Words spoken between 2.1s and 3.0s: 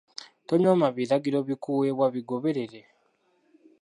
bigoberere.